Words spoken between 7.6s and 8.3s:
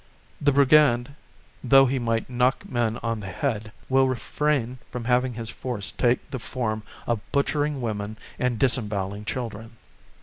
women